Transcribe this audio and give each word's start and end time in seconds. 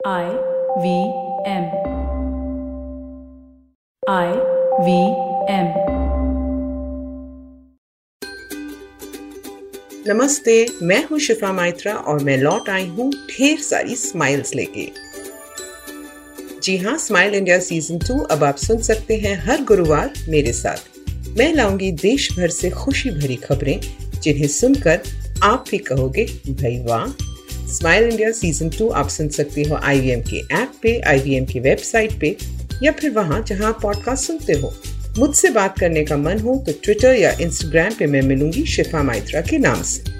I 0.00 0.26
V 0.80 0.90
M. 1.44 1.64
I 4.02 4.28
V 4.84 4.92
M. 5.48 5.66
नमस्ते, 10.06 10.66
मैं 10.82 11.02
हूँ 11.04 11.18
शिफा 11.18 11.52
माइत्रा 11.52 11.94
और 11.94 12.22
मैं 12.24 12.36
लौट 12.38 12.68
आई 12.70 12.86
हूँ 12.88 13.10
ढेर 13.12 13.58
सारी 13.60 13.96
स्माइल्स 13.96 14.54
लेके 14.54 14.88
जी 16.62 16.76
हाँ 16.76 16.96
स्माइल 16.98 17.34
इंडिया 17.34 17.58
सीज़न 17.58 17.98
टू 17.98 18.18
अब 18.24 18.44
आप 18.44 18.56
सुन 18.56 18.82
सकते 18.82 19.16
हैं 19.16 19.36
हर 19.46 19.64
गुरुवार 19.64 20.12
मेरे 20.28 20.52
साथ 20.52 21.36
मैं 21.38 21.52
लाऊँगी 21.54 21.92
देश 22.02 22.32
भर 22.38 22.48
से 22.48 22.70
खुशी 22.70 23.10
भरी 23.10 23.36
खबरें, 23.36 23.80
जिन्हें 24.22 24.48
सुनकर 24.48 25.02
आप 25.42 25.64
भी 25.70 25.78
कहोगे, 25.78 26.24
भाई 26.48 26.78
वाह 26.84 27.06
स्माइल 27.68 28.08
इंडिया 28.08 28.30
सीज़न 28.30 28.68
टू 28.68 28.88
आप 28.88 29.08
सुन 29.08 29.28
सकते 29.28 29.62
हो 29.62 29.76
IVM 29.76 30.22
के 30.30 30.38
ऐप 30.38 30.72
पे 30.82 31.00
IVM 31.08 31.52
की 31.52 31.60
वेबसाइट 31.60 32.20
पे, 32.20 32.36
या 32.82 32.92
फिर 32.92 33.10
वहाँ 33.10 33.42
जहाँ 33.42 33.68
आप 33.68 33.82
पॉडकास्ट 33.82 34.24
सुनते 34.24 34.52
हो। 34.52 34.74
मुझसे 35.18 35.50
बात 35.50 35.78
करने 35.78 36.04
का 36.04 36.16
मन 36.16 36.38
हो 36.38 36.64
तो 36.66 36.72
ट्विटर 36.72 37.14
या 37.14 37.32
इंस्टाग्राम 37.40 37.92
पे 37.98 38.06
मैं 38.06 38.22
मिलूँगी 38.22 38.64
शिफा 38.64 39.02
माइत्रा 39.02 39.40
के 39.40 39.58
नाम 39.58 39.82
से। 39.82 40.17